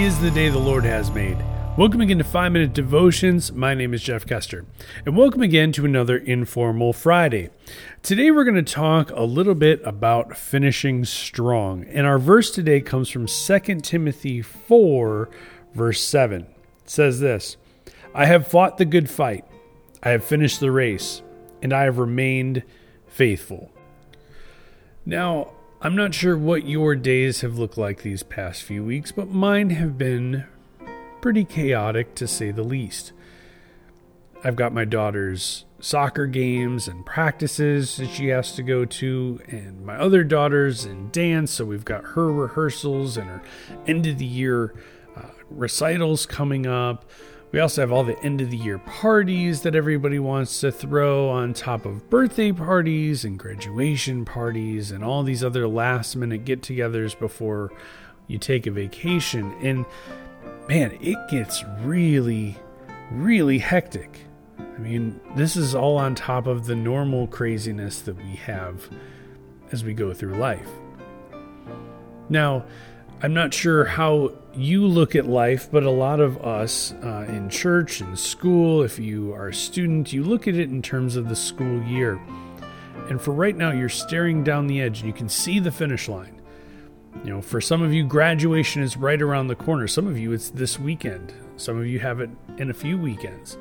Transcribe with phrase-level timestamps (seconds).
[0.00, 1.36] is the day the Lord has made.
[1.78, 3.52] Welcome again to 5 Minute Devotions.
[3.52, 4.66] My name is Jeff Kester,
[5.06, 7.50] and welcome again to another Informal Friday.
[8.02, 12.80] Today we're going to talk a little bit about finishing strong, and our verse today
[12.80, 15.30] comes from 2 Timothy 4,
[15.74, 16.42] verse 7.
[16.42, 16.48] It
[16.90, 17.56] says this
[18.12, 19.44] I have fought the good fight,
[20.02, 21.22] I have finished the race,
[21.62, 22.64] and I have remained
[23.06, 23.70] faithful.
[25.06, 29.28] Now, I'm not sure what your days have looked like these past few weeks, but
[29.28, 30.44] mine have been
[31.20, 33.12] pretty chaotic to say the least.
[34.42, 39.84] I've got my daughter's soccer games and practices that she has to go to, and
[39.84, 43.42] my other daughter's in dance, so we've got her rehearsals and her
[43.86, 44.74] end of the year
[45.16, 47.04] uh, recitals coming up.
[47.54, 51.28] We also have all the end of the year parties that everybody wants to throw
[51.28, 56.62] on top of birthday parties and graduation parties and all these other last minute get
[56.62, 57.70] togethers before
[58.26, 59.52] you take a vacation.
[59.62, 59.86] And
[60.68, 62.56] man, it gets really,
[63.12, 64.26] really hectic.
[64.58, 68.88] I mean, this is all on top of the normal craziness that we have
[69.70, 70.70] as we go through life.
[72.28, 72.64] Now,
[73.24, 77.48] I'm not sure how you look at life, but a lot of us uh, in
[77.48, 81.30] church and school, if you are a student, you look at it in terms of
[81.30, 82.20] the school year.
[83.08, 86.06] And for right now, you're staring down the edge and you can see the finish
[86.06, 86.38] line.
[87.24, 89.88] You know, for some of you, graduation is right around the corner.
[89.88, 91.32] Some of you, it's this weekend.
[91.56, 92.28] Some of you have it
[92.58, 93.56] in a few weekends.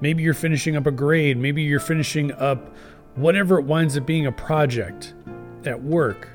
[0.00, 1.36] Maybe you're finishing up a grade.
[1.36, 2.76] Maybe you're finishing up
[3.16, 5.14] whatever it winds up being a project
[5.64, 6.28] at work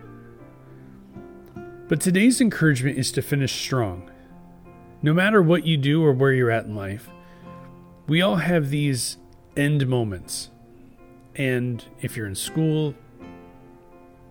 [1.87, 4.09] but today's encouragement is to finish strong.
[5.01, 7.09] No matter what you do or where you're at in life,
[8.07, 9.17] we all have these
[9.55, 10.49] end moments.
[11.35, 12.93] And if you're in school,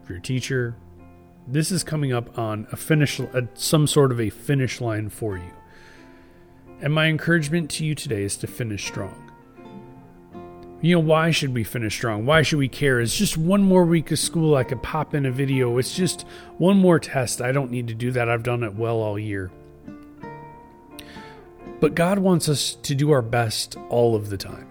[0.03, 0.77] if you're a teacher,
[1.47, 3.21] this is coming up on a finish,
[3.55, 5.53] some sort of a finish line for you.
[6.81, 9.26] And my encouragement to you today is to finish strong
[10.83, 12.27] you know, why should we finish strong?
[12.27, 13.01] Why should we care?
[13.01, 14.55] It's just one more week of school.
[14.55, 15.79] I could pop in a video.
[15.79, 16.27] It's just
[16.59, 17.41] one more test.
[17.41, 18.29] I don't need to do that.
[18.29, 19.51] I've done it well all year.
[21.81, 24.69] But God wants us to do our best all of the time.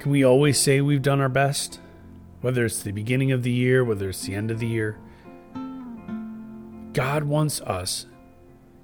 [0.00, 1.80] Can we always say we've done our best?
[2.40, 4.98] Whether it's the beginning of the year, whether it's the end of the year.
[6.92, 8.06] God wants us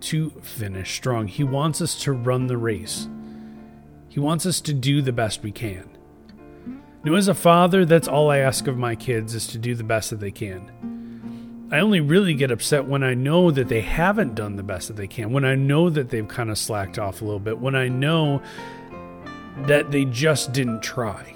[0.00, 1.28] to finish strong.
[1.28, 3.09] He wants us to run the race.
[4.15, 5.89] He wants us to do the best we can.
[7.03, 9.83] Now, as a father, that's all I ask of my kids is to do the
[9.83, 11.69] best that they can.
[11.73, 14.97] I only really get upset when I know that they haven't done the best that
[14.97, 17.75] they can, when I know that they've kind of slacked off a little bit, when
[17.75, 18.41] I know
[19.63, 21.35] that they just didn't try.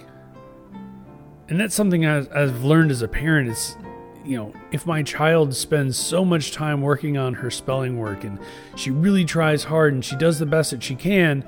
[1.49, 3.77] And that's something I've learned as a parent is,
[4.25, 8.39] you know, if my child spends so much time working on her spelling work and
[8.77, 11.45] she really tries hard and she does the best that she can,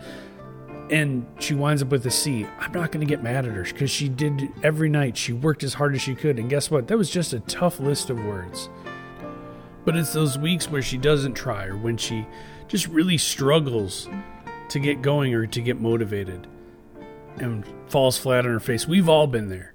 [0.91, 2.47] and she winds up with a C.
[2.59, 5.17] I'm not going to get mad at her because she did every night.
[5.17, 6.39] She worked as hard as she could.
[6.39, 6.89] And guess what?
[6.89, 8.69] That was just a tough list of words.
[9.85, 12.27] But it's those weeks where she doesn't try or when she
[12.69, 14.09] just really struggles
[14.69, 16.47] to get going or to get motivated
[17.39, 18.87] and falls flat on her face.
[18.87, 19.75] We've all been there.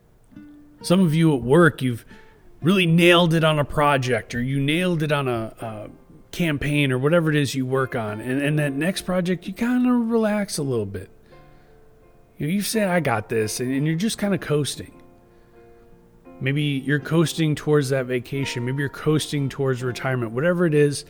[0.82, 2.06] Some of you at work, you've
[2.62, 5.90] really nailed it on a project or you nailed it on a,
[6.36, 8.20] campaign or whatever it is you work on.
[8.20, 11.10] And, and that next project, you kind of relax a little bit.
[12.38, 15.02] You, know, you say, I got this, and, and you're just kind of coasting.
[16.42, 18.66] Maybe you're coasting towards that vacation.
[18.66, 20.34] Maybe you're coasting towards retirement.
[20.34, 21.06] Whatever it is,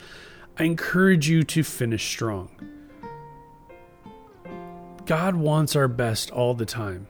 [0.60, 2.52] I encourage you to finish strong.
[5.08, 7.08] God wants our best all the time.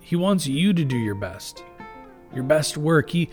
[0.00, 1.64] He wants you to do your best,
[2.32, 3.10] your best work.
[3.10, 3.28] He,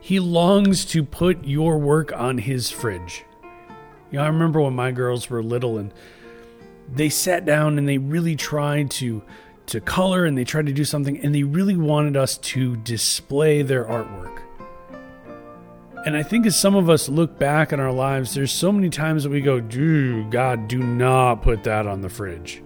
[0.00, 3.24] he longs to put your work on His fridge.
[4.12, 5.92] You know, I remember when my girls were little and
[6.94, 9.22] they sat down and they really tried to
[9.64, 13.62] to color and they tried to do something and they really wanted us to display
[13.62, 14.40] their artwork.
[16.04, 18.90] And I think as some of us look back in our lives, there's so many
[18.90, 22.62] times that we go, "Dude, God, do not put that on the fridge."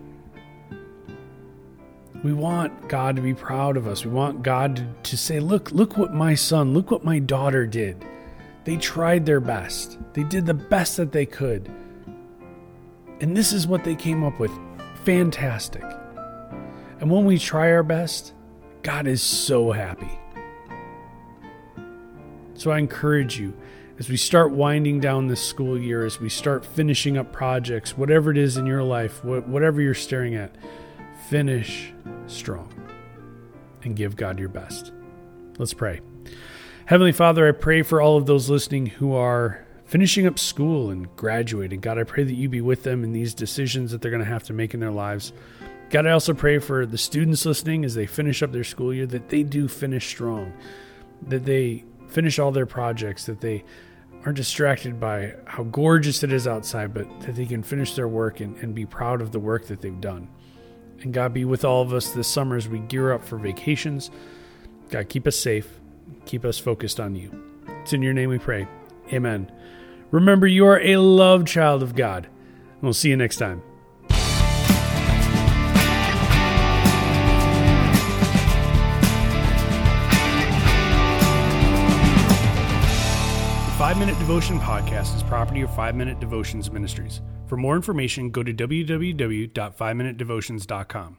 [2.24, 4.04] We want God to be proud of us.
[4.04, 7.66] We want God to, to say, "Look, look what my son, look what my daughter
[7.66, 8.04] did."
[8.66, 11.70] They tried their best, they did the best that they could.
[13.20, 14.50] And this is what they came up with
[15.04, 15.84] fantastic.
[16.98, 18.34] And when we try our best,
[18.82, 20.18] God is so happy.
[22.54, 23.54] So I encourage you
[24.00, 28.32] as we start winding down this school year, as we start finishing up projects, whatever
[28.32, 30.56] it is in your life, whatever you're staring at,
[31.28, 31.92] finish
[32.26, 32.74] strong
[33.84, 34.92] and give God your best.
[35.56, 36.00] Let's pray.
[36.86, 41.08] Heavenly Father, I pray for all of those listening who are finishing up school and
[41.16, 41.80] graduating.
[41.80, 44.30] God, I pray that you be with them in these decisions that they're going to
[44.30, 45.32] have to make in their lives.
[45.90, 49.04] God, I also pray for the students listening as they finish up their school year
[49.06, 50.52] that they do finish strong,
[51.22, 53.64] that they finish all their projects, that they
[54.24, 58.38] aren't distracted by how gorgeous it is outside, but that they can finish their work
[58.38, 60.28] and, and be proud of the work that they've done.
[61.00, 64.12] And God, be with all of us this summer as we gear up for vacations.
[64.90, 65.80] God, keep us safe,
[66.24, 67.30] keep us focused on you.
[67.82, 68.66] It's in your name we pray.
[69.12, 69.50] Amen.
[70.10, 72.28] Remember, you are a loved child of God.
[72.80, 73.62] We'll see you next time.
[83.66, 87.20] The Five Minute Devotion Podcast is property of Five Minute Devotions Ministries.
[87.46, 91.18] For more information, go to www.5minutedevotions.com.